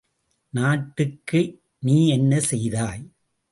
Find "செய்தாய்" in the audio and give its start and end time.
2.39-3.03